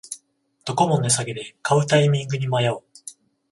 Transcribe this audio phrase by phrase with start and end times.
[0.65, 2.79] どこも値下げで買うタイミングに迷う